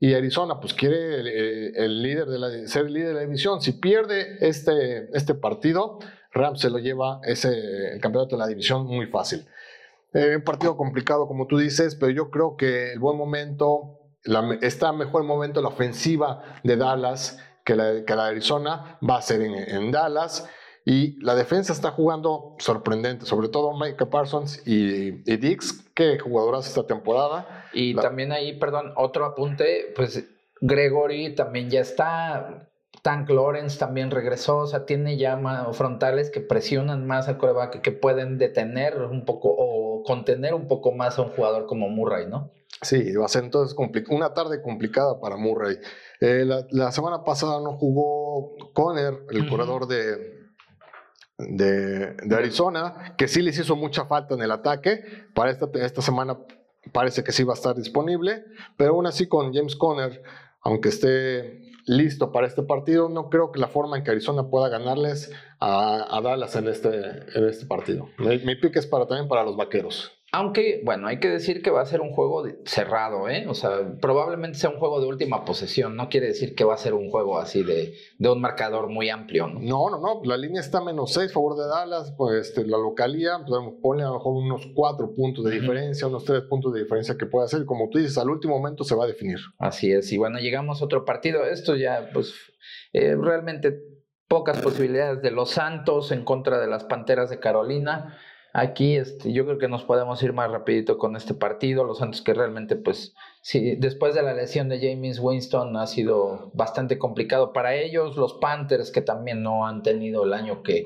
[0.00, 1.20] Y Arizona, pues quiere
[1.82, 3.62] el, líder de la, ser el líder de la división.
[3.62, 5.98] Si pierde este, este partido,
[6.30, 9.46] Rams se lo lleva ese, el campeonato de la división muy fácil.
[10.12, 13.98] Eh, un partido complicado, como tú dices, pero yo creo que el buen momento,
[14.62, 19.54] está mejor momento la ofensiva de Dallas que la, de Arizona, va a ser en,
[19.54, 20.48] en Dallas.
[20.86, 26.86] Y la defensa está jugando sorprendente, sobre todo Micah Parsons y, Dix, que jugadoras esta
[26.86, 27.64] temporada.
[27.72, 30.28] Y también ahí, perdón, otro apunte, pues
[30.60, 32.68] Gregory también ya está.
[33.04, 35.38] Tank Lawrence también regresó, o sea, tiene ya
[35.74, 40.90] frontales que presionan más al coreback, que pueden detener un poco o contener un poco
[40.90, 42.50] más a un jugador como Murray, ¿no?
[42.80, 43.76] Sí, va a ser entonces
[44.08, 45.76] una tarde complicada para Murray.
[46.22, 50.48] Eh, la, semana pasada no jugó Conner, el corredor de,
[51.36, 55.04] de, Arizona, que sí les hizo mucha falta en el ataque.
[55.34, 56.38] Para esta, esta semana
[56.90, 58.46] parece que sí va a estar disponible,
[58.78, 60.22] pero aún así con James Conner,
[60.62, 64.68] aunque esté listo para este partido, no creo que la forma en que Arizona pueda
[64.68, 68.08] ganarles a, Dallas en este, en este partido.
[68.18, 70.12] Mi, mi pick es para, también para los vaqueros.
[70.36, 73.46] Aunque, bueno, hay que decir que va a ser un juego cerrado, ¿eh?
[73.46, 75.94] O sea, probablemente sea un juego de última posesión.
[75.94, 79.10] No quiere decir que va a ser un juego así de, de un marcador muy
[79.10, 79.60] amplio, ¿no?
[79.60, 80.22] No, no, no.
[80.24, 82.12] La línea está menos 6 a favor de Dallas.
[82.18, 86.24] Pues este, la localía, podemos poner a lo mejor unos 4 puntos de diferencia, unos
[86.24, 87.64] 3 puntos de diferencia que puede hacer.
[87.64, 89.38] Como tú dices, al último momento se va a definir.
[89.60, 90.10] Así es.
[90.10, 91.44] Y bueno, llegamos a otro partido.
[91.44, 92.34] Esto ya, pues,
[92.92, 93.84] eh, realmente
[94.26, 98.18] pocas posibilidades de los Santos en contra de las Panteras de Carolina.
[98.56, 101.82] Aquí este, yo creo que nos podemos ir más rapidito con este partido.
[101.82, 103.12] Los Santos que realmente, pues,
[103.42, 108.16] sí, después de la lesión de James Winston ha sido bastante complicado para ellos.
[108.16, 110.84] Los Panthers que también no han tenido el año que,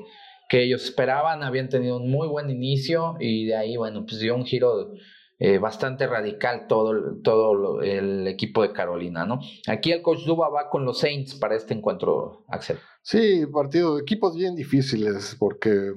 [0.49, 4.35] que ellos esperaban, habían tenido un muy buen inicio y de ahí, bueno, pues dio
[4.35, 4.93] un giro
[5.37, 9.41] eh, bastante radical todo, todo el equipo de Carolina, ¿no?
[9.67, 12.79] Aquí el coach Duba va con los Saints para este encuentro, Axel.
[13.03, 15.93] Sí, partido de equipos bien difíciles porque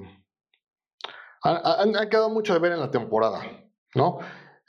[1.43, 3.41] han, quedado mucho de ver en la temporada,
[3.95, 4.19] ¿no?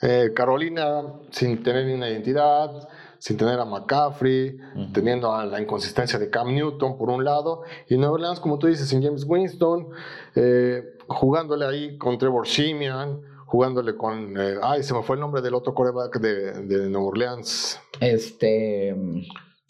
[0.02, 4.58] Eh, Carolina sin tener ni una identidad, sin tener a McCaffrey,
[4.92, 8.66] teniendo a la inconsistencia de Cam Newton por un lado, y Nueva Orleans, como tú
[8.66, 9.88] dices, sin James Winston,
[10.34, 14.36] eh, jugándole ahí con Trevor Simeon, jugándole con.
[14.38, 17.80] Eh, ay, se me fue el nombre del otro coreback de, de Nueva Orleans.
[18.00, 18.94] Este.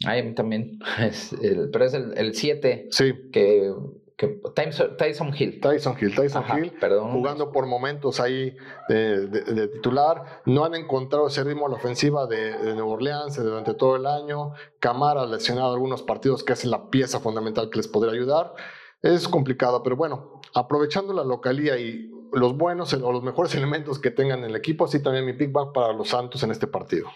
[0.07, 0.79] Ahí también.
[0.99, 2.89] Es el, pero es el 7.
[2.91, 3.13] sí.
[3.31, 3.73] Que,
[4.17, 5.61] que Tyson Hill.
[5.61, 6.73] Tyson Hill, Tyson Hill.
[6.79, 7.13] Perdón.
[7.13, 8.57] Jugando por momentos ahí
[8.89, 10.43] de, titular.
[10.47, 14.53] No han encontrado ese ritmo a la ofensiva de, Nueva Orleans durante todo el año.
[14.79, 18.55] Camara lesionado algunos partidos que es la pieza fundamental que les podría ayudar.
[19.03, 24.11] Es complicado, pero bueno, aprovechando la localía y los buenos o los mejores elementos que
[24.11, 27.09] tengan en el equipo, así también mi pick va para los Santos en este partido.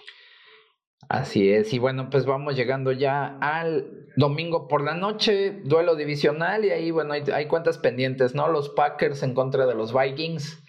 [1.09, 6.65] Así es, y bueno, pues vamos llegando ya al domingo por la noche, duelo divisional,
[6.65, 8.49] y ahí, bueno, hay, hay cuentas pendientes, ¿no?
[8.49, 10.61] Los Packers en contra de los Vikings,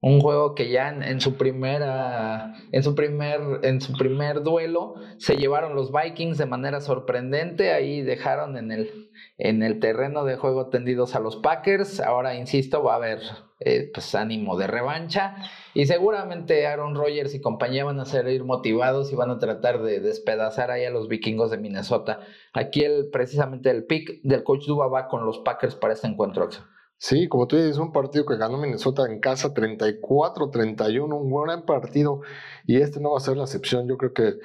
[0.00, 5.36] un juego que ya en, su primera, en su primer, en su primer duelo se
[5.36, 10.68] llevaron los Vikings de manera sorprendente, ahí dejaron en el, en el terreno de juego
[10.68, 13.20] tendidos a los Packers, ahora insisto, va a haber
[13.60, 15.34] eh, pues ánimo de revancha
[15.72, 20.00] y seguramente Aaron Rodgers y compañía van a salir motivados y van a tratar de
[20.00, 22.20] despedazar ahí a los vikingos de Minnesota.
[22.52, 26.50] Aquí el, precisamente el pick del coach Duba va con los Packers para este encuentro.
[26.98, 32.22] Sí, como tú dices, un partido que ganó Minnesota en casa 34-31, un buen partido
[32.66, 33.86] y este no va a ser la excepción.
[33.86, 34.38] Yo creo que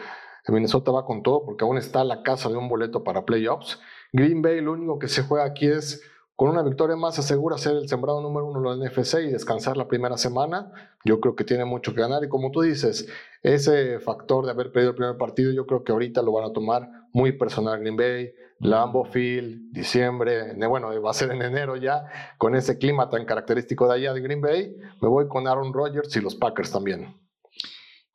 [0.49, 3.79] Minnesota va con todo porque aún está la casa de un boleto para playoffs.
[4.11, 6.01] Green Bay lo único que se juega aquí es
[6.35, 9.77] con una victoria más asegura ser el sembrado número uno de la NFC y descansar
[9.77, 10.71] la primera semana.
[11.05, 13.07] Yo creo que tiene mucho que ganar y como tú dices,
[13.43, 16.53] ese factor de haber perdido el primer partido, yo creo que ahorita lo van a
[16.53, 22.05] tomar muy personal Green Bay, Lambeau Field, diciembre, bueno, va a ser en enero ya,
[22.37, 24.75] con ese clima tan característico de allá de Green Bay.
[25.01, 27.15] Me voy con Aaron Rodgers y los Packers también.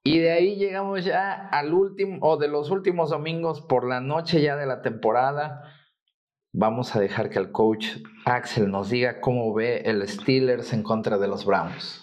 [0.04, 4.40] Y de ahí llegamos ya al último, o de los últimos domingos por la noche
[4.40, 5.64] ya de la temporada
[6.58, 7.86] vamos a dejar que el coach
[8.24, 12.02] Axel nos diga cómo ve el Steelers en contra de los Browns.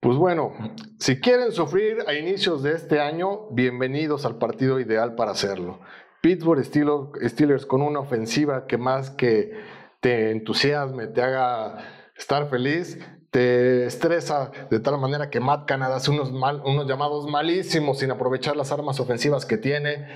[0.00, 0.52] Pues bueno,
[0.98, 5.80] si quieren sufrir a inicios de este año, bienvenidos al partido ideal para hacerlo.
[6.20, 9.52] Pittsburgh Steelers con una ofensiva que más que
[10.00, 11.78] te entusiasme, te haga
[12.16, 12.98] estar feliz,
[13.30, 18.56] te estresa de tal manera que Matt Canada hace unos, unos llamados malísimos sin aprovechar
[18.56, 20.06] las armas ofensivas que tiene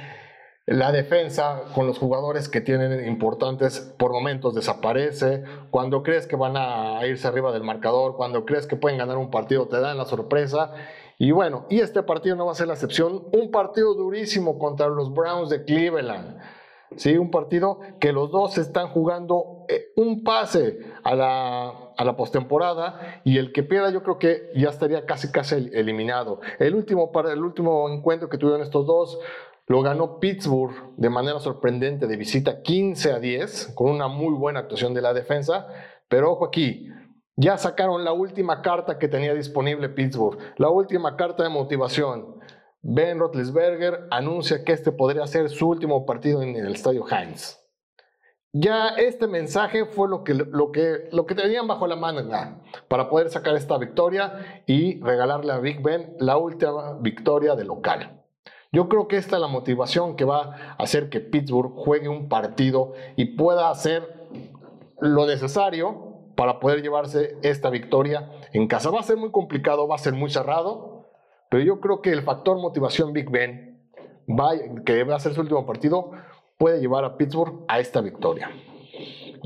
[0.67, 5.45] la defensa con los jugadores que tienen importantes por momentos desaparece.
[5.71, 9.31] Cuando crees que van a irse arriba del marcador, cuando crees que pueden ganar un
[9.31, 10.73] partido, te dan la sorpresa.
[11.19, 13.25] Y bueno, y este partido no va a ser la excepción.
[13.33, 16.39] Un partido durísimo contra los Browns de Cleveland.
[16.97, 22.17] Sí, un partido que los dos están jugando eh, un pase a la, a la
[22.17, 26.41] postemporada y el que pierda yo creo que ya estaría casi casi eliminado.
[26.59, 29.19] El último, el último encuentro que tuvieron estos dos
[29.67, 34.61] lo ganó Pittsburgh de manera sorprendente de visita 15 a 10, con una muy buena
[34.61, 35.67] actuación de la defensa.
[36.09, 36.89] Pero ojo aquí,
[37.37, 42.39] ya sacaron la última carta que tenía disponible Pittsburgh, la última carta de motivación.
[42.83, 47.59] Ben Roethlisberger anuncia que este podría ser su último partido en el estadio Heinz.
[48.53, 52.23] Ya este mensaje fue lo que, lo, que, lo que tenían bajo la mano
[52.87, 58.23] para poder sacar esta victoria y regalarle a Big Ben la última victoria de local.
[58.71, 62.29] Yo creo que esta es la motivación que va a hacer que Pittsburgh juegue un
[62.29, 64.29] partido y pueda hacer
[65.01, 68.91] lo necesario para poder llevarse esta victoria en casa.
[68.91, 71.09] Va a ser muy complicado, va a ser muy cerrado,
[71.51, 73.79] pero yo creo que el factor motivación Big Ben,
[74.85, 76.13] que va a ser su último partido,
[76.59, 78.51] puede llevar a Pittsburgh a esta victoria.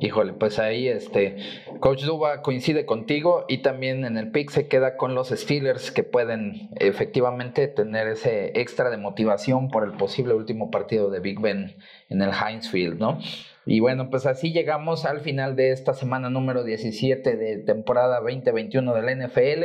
[0.00, 1.36] Híjole, pues ahí este
[1.80, 6.04] Coach Duba coincide contigo y también en el pick se queda con los Steelers que
[6.04, 11.76] pueden efectivamente tener ese extra de motivación por el posible último partido de Big Ben
[12.10, 13.18] en el Heinz Field, ¿no?
[13.70, 18.94] Y bueno, pues así llegamos al final de esta semana número 17 de temporada 2021
[18.94, 19.62] del NFL.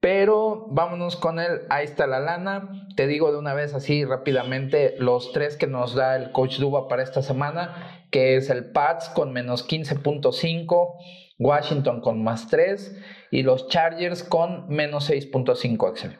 [0.00, 2.88] Pero vámonos con él, ahí está la lana.
[2.96, 6.88] Te digo de una vez así rápidamente los tres que nos da el coach Duba
[6.88, 10.94] para esta semana, que es el Pats con menos 15.5,
[11.38, 12.98] Washington con más 3
[13.30, 16.16] y los Chargers con menos 6.5, Axel.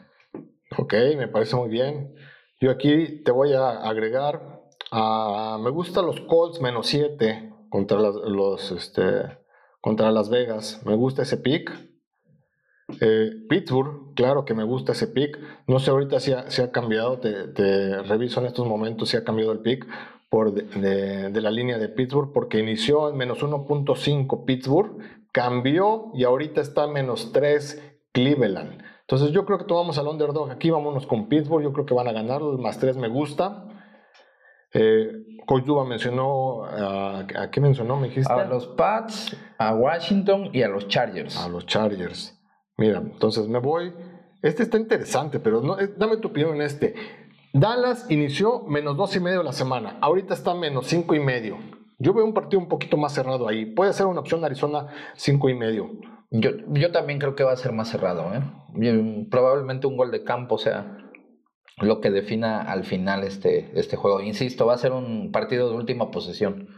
[0.77, 2.13] Ok, me parece muy bien.
[2.61, 4.52] Yo aquí te voy a agregar,
[4.95, 9.39] a, me gustan los Colts menos 7 contra, los, este,
[9.81, 10.83] contra Las Vegas.
[10.85, 11.71] Me gusta ese pick.
[13.01, 15.39] Eh, Pittsburgh, claro que me gusta ese pick.
[15.65, 19.51] No sé ahorita si ha, ha cambiado, te, reviso en estos momentos si ha cambiado
[19.51, 19.87] el pick
[20.29, 24.99] por de, la línea de Pittsburgh, porque inició en menos 1.5 Pittsburgh,
[25.31, 28.83] cambió y ahorita está en menos 3 Cleveland.
[29.01, 32.07] Entonces yo creo que tomamos al underdog aquí, vámonos con Pittsburgh, yo creo que van
[32.07, 33.72] a ganar, el más 3 me gusta.
[34.73, 35.23] Eh,
[35.87, 37.97] mencionó, ¿a qué mencionó?
[37.97, 38.31] ¿Me dijiste?
[38.31, 41.37] A los Pats, a Washington y a los Chargers.
[41.37, 42.39] A los Chargers.
[42.77, 43.93] Mira, entonces me voy.
[44.41, 46.95] Este está interesante, pero no, eh, dame tu opinión en este.
[47.53, 49.97] Dallas inició menos dos y medio la semana.
[50.01, 51.57] Ahorita está menos cinco y medio.
[51.99, 53.65] Yo veo un partido un poquito más cerrado ahí.
[53.65, 55.91] Puede ser una opción Arizona cinco y medio.
[56.31, 58.25] Yo, yo también creo que va a ser más cerrado.
[58.33, 59.27] ¿eh?
[59.29, 60.97] Probablemente un gol de campo sea
[61.77, 64.21] lo que defina al final este, este juego.
[64.21, 66.69] Insisto, va a ser un partido de última posesión.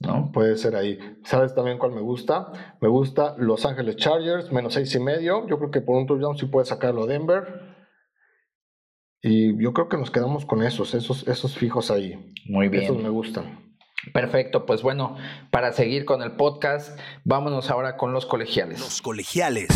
[0.00, 0.30] ¿no?
[0.32, 0.98] Puede ser ahí.
[1.24, 2.76] ¿Sabes también cuál me gusta?
[2.80, 5.46] Me gusta Los Ángeles Chargers, menos seis y medio.
[5.48, 7.76] Yo creo que por un touchdown sí puede sacarlo Denver.
[9.20, 12.32] Y yo creo que nos quedamos con esos, esos, esos fijos ahí.
[12.46, 12.84] Muy bien.
[12.84, 13.68] Esos me gustan.
[14.12, 15.16] Perfecto, pues bueno,
[15.50, 18.78] para seguir con el podcast, vámonos ahora con los colegiales.
[18.78, 19.68] Los colegiales.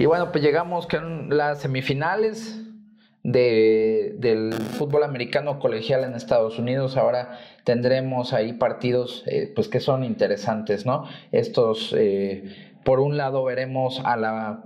[0.00, 2.58] Y bueno, pues llegamos con las semifinales
[3.22, 6.96] de, del fútbol americano colegial en Estados Unidos.
[6.96, 11.04] Ahora tendremos ahí partidos eh, pues que son interesantes, ¿no?
[11.32, 12.44] Estos, eh,
[12.82, 14.62] por un lado veremos a la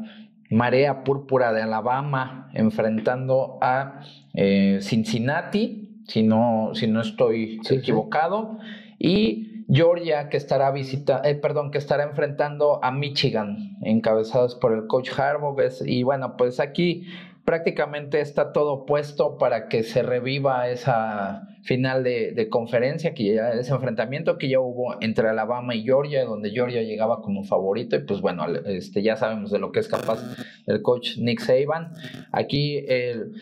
[0.51, 4.03] marea púrpura de Alabama enfrentando a
[4.35, 8.61] eh, Cincinnati, si no, si no estoy equivocado,
[9.01, 14.87] y Georgia que estará visita, eh, perdón, que estará enfrentando a Michigan, encabezados por el
[14.87, 15.57] coach Harbaugh.
[15.85, 17.09] Y bueno, pues aquí
[17.45, 23.72] prácticamente está todo puesto para que se reviva esa final de, conferencia, que ya, ese
[23.72, 28.20] enfrentamiento que ya hubo entre Alabama y Georgia, donde Georgia llegaba como favorito, y pues
[28.20, 30.22] bueno, este, ya sabemos de lo que es capaz
[30.66, 31.93] el coach Nick Saban.
[32.31, 33.33] Aquí el,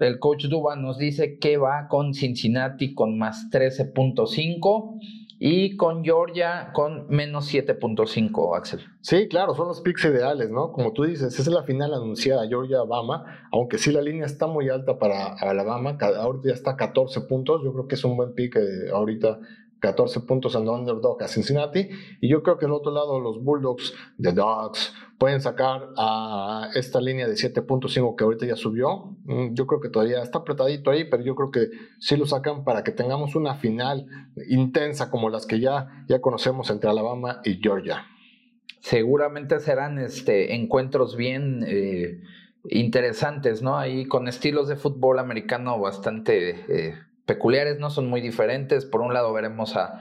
[0.00, 5.00] el coach Duba nos dice que va con Cincinnati con más 13.5
[5.38, 8.80] y con Georgia con menos 7.5, Axel.
[9.00, 10.72] Sí, claro, son los picks ideales, ¿no?
[10.72, 14.98] Como tú dices, es la final anunciada, Georgia-Alabama, aunque sí la línea está muy alta
[14.98, 18.90] para Alabama, ahorita ya está 14 puntos, yo creo que es un buen pick eh,
[18.92, 19.38] ahorita
[19.80, 21.88] 14 puntos en underdog a Cincinnati.
[22.20, 27.00] Y yo creo que del otro lado los Bulldogs, The Dogs, pueden sacar a esta
[27.00, 29.16] línea de 7.5 que ahorita ya subió.
[29.24, 31.68] Mm, yo creo que todavía está apretadito ahí, pero yo creo que
[31.98, 34.06] sí lo sacan para que tengamos una final
[34.48, 38.06] intensa como las que ya, ya conocemos entre Alabama y Georgia.
[38.80, 42.20] Seguramente serán este, encuentros bien eh,
[42.70, 43.78] interesantes, ¿no?
[43.78, 46.64] Ahí con estilos de fútbol americano bastante...
[46.68, 46.94] Eh,
[47.26, 47.90] peculiares, ¿no?
[47.90, 48.86] Son muy diferentes.
[48.86, 50.00] Por un lado veremos a,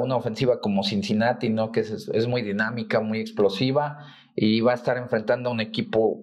[0.00, 1.72] una ofensiva como Cincinnati, ¿no?
[1.72, 3.98] Que es, es, muy dinámica, muy explosiva
[4.36, 6.22] y va a estar enfrentando a un equipo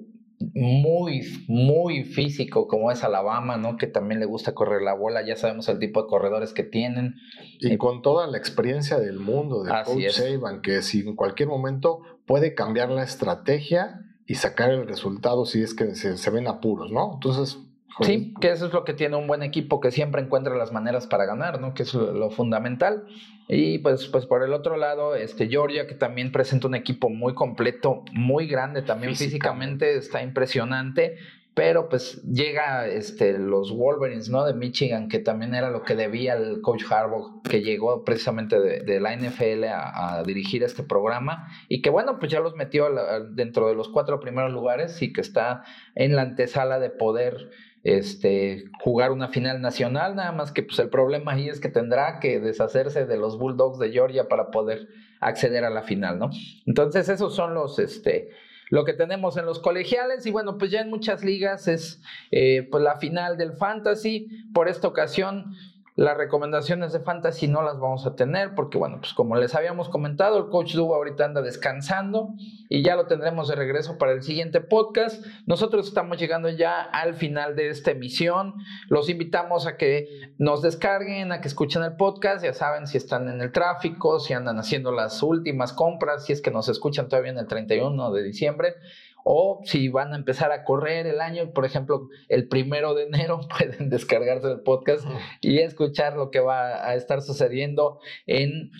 [0.53, 3.77] muy, muy físico como es Alabama, ¿no?
[3.77, 7.15] Que también le gusta correr la bola, ya sabemos el tipo de corredores que tienen.
[7.59, 12.01] Y con toda la experiencia del mundo de Coach Saban, que si en cualquier momento
[12.25, 16.91] puede cambiar la estrategia y sacar el resultado si es que se, se ven apuros,
[16.91, 17.11] ¿no?
[17.15, 17.59] Entonces,
[18.01, 21.07] Sí, que eso es lo que tiene un buen equipo que siempre encuentra las maneras
[21.07, 21.73] para ganar, ¿no?
[21.73, 23.05] Que es lo, fundamental.
[23.47, 27.33] Y pues, pues por el otro lado, este Georgia, que también presenta un equipo muy
[27.33, 31.17] completo, muy grande, también físicamente, está impresionante.
[31.53, 34.45] Pero pues llega este, los Wolverines, ¿no?
[34.45, 38.99] De Michigan, que también era lo que debía el coach Harbaugh, que llegó precisamente de,
[39.01, 41.49] la NFL a, dirigir este programa.
[41.67, 42.87] Y que bueno, pues ya los metió
[43.31, 45.63] dentro de los cuatro primeros lugares y que está
[45.93, 47.51] en la antesala de poder
[47.83, 52.19] este, jugar una final nacional, nada más que pues el problema ahí es que tendrá
[52.19, 54.87] que deshacerse de los Bulldogs de Georgia para poder
[55.19, 56.29] acceder a la final, ¿no?
[56.65, 58.29] Entonces esos son los, este,
[58.69, 62.01] lo que tenemos en los colegiales y bueno, pues ya en muchas ligas es
[62.31, 65.53] eh, pues la final del fantasy, por esta ocasión
[65.95, 69.89] las recomendaciones de fantasy no las vamos a tener porque, bueno, pues como les habíamos
[69.89, 72.29] comentado, el coach Duba ahorita anda descansando
[72.69, 75.25] y ya lo tendremos de regreso para el siguiente podcast.
[75.45, 78.55] Nosotros estamos llegando ya al final de esta emisión.
[78.87, 82.43] Los invitamos a que nos descarguen, a que escuchen el podcast.
[82.43, 86.41] Ya saben si están en el tráfico, si andan haciendo las últimas compras, si es
[86.41, 88.75] que nos escuchan todavía en el 31 de diciembre
[89.23, 93.41] o si van a empezar a correr el año, por ejemplo, el primero de enero
[93.57, 95.05] pueden descargarse el podcast
[95.41, 98.71] y escuchar lo que va a estar sucediendo en,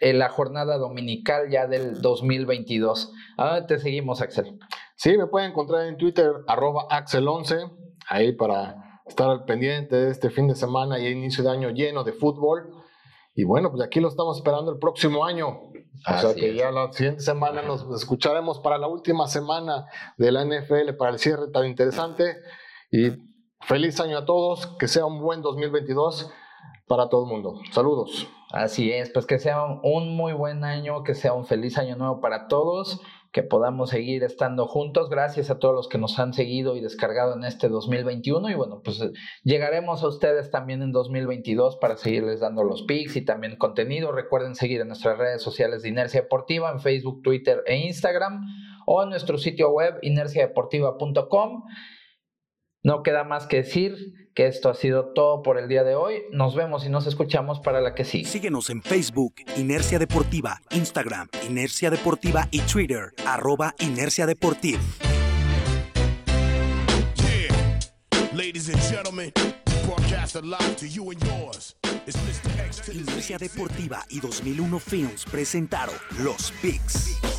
[0.00, 3.12] la jornada dominical ya del 2022.
[3.38, 4.58] ¿A dónde te seguimos, Axel?
[4.94, 7.72] Sí, me pueden encontrar en Twitter, arroba Axel11,
[8.08, 12.04] ahí para estar al pendiente de este fin de semana y inicio de año lleno
[12.04, 12.74] de fútbol.
[13.34, 15.70] Y bueno, pues aquí lo estamos esperando el próximo año.
[16.08, 19.86] O sea que ya la siguiente semana nos escucharemos para la última semana
[20.16, 22.36] de la NFL, para el cierre tan interesante.
[22.90, 23.10] Y
[23.60, 26.30] feliz año a todos, que sea un buen 2022
[26.86, 27.60] para todo el mundo.
[27.72, 28.28] Saludos.
[28.50, 32.20] Así es, pues que sea un muy buen año, que sea un feliz año nuevo
[32.20, 33.00] para todos
[33.36, 35.10] que podamos seguir estando juntos.
[35.10, 38.80] Gracias a todos los que nos han seguido y descargado en este 2021 y bueno,
[38.82, 39.12] pues eh,
[39.44, 44.10] llegaremos a ustedes también en 2022 para seguirles dando los pics y también contenido.
[44.10, 48.46] Recuerden seguir en nuestras redes sociales de Inercia Deportiva en Facebook, Twitter e Instagram
[48.86, 51.64] o en nuestro sitio web inerciadeportiva.com.
[52.86, 56.22] No queda más que decir que esto ha sido todo por el día de hoy.
[56.30, 58.26] Nos vemos y nos escuchamos para la que sigue.
[58.26, 64.78] Síguenos en Facebook, Inercia Deportiva, Instagram, Inercia Deportiva y Twitter, arroba Inercia Deportiva.
[72.92, 77.35] Inercia Deportiva y 2001 Films presentaron Los Picks.